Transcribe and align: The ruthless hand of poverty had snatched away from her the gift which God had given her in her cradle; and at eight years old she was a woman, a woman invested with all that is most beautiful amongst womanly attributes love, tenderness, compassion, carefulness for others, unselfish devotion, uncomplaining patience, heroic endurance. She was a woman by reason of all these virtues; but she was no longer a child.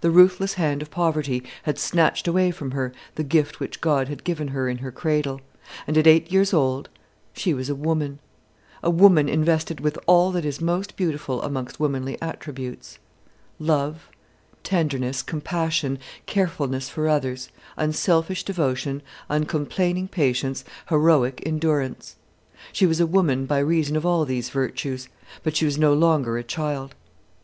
The 0.00 0.10
ruthless 0.10 0.54
hand 0.54 0.82
of 0.82 0.90
poverty 0.90 1.40
had 1.62 1.78
snatched 1.78 2.26
away 2.26 2.50
from 2.50 2.72
her 2.72 2.92
the 3.14 3.22
gift 3.22 3.60
which 3.60 3.80
God 3.80 4.08
had 4.08 4.24
given 4.24 4.48
her 4.48 4.68
in 4.68 4.78
her 4.78 4.90
cradle; 4.90 5.40
and 5.86 5.96
at 5.96 6.04
eight 6.08 6.32
years 6.32 6.52
old 6.52 6.88
she 7.32 7.54
was 7.54 7.68
a 7.70 7.76
woman, 7.76 8.18
a 8.82 8.90
woman 8.90 9.28
invested 9.28 9.78
with 9.78 10.00
all 10.08 10.32
that 10.32 10.44
is 10.44 10.60
most 10.60 10.96
beautiful 10.96 11.40
amongst 11.42 11.78
womanly 11.78 12.20
attributes 12.20 12.98
love, 13.60 14.08
tenderness, 14.64 15.22
compassion, 15.22 16.00
carefulness 16.26 16.88
for 16.88 17.06
others, 17.08 17.48
unselfish 17.76 18.42
devotion, 18.42 19.00
uncomplaining 19.30 20.08
patience, 20.08 20.64
heroic 20.88 21.40
endurance. 21.46 22.16
She 22.72 22.84
was 22.84 22.98
a 22.98 23.06
woman 23.06 23.46
by 23.46 23.60
reason 23.60 23.94
of 23.94 24.04
all 24.04 24.24
these 24.24 24.50
virtues; 24.50 25.08
but 25.44 25.54
she 25.54 25.64
was 25.64 25.78
no 25.78 25.94
longer 25.94 26.36
a 26.36 26.42
child. 26.42 26.96